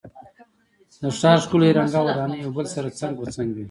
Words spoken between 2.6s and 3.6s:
سره څنګ په څنګ وې.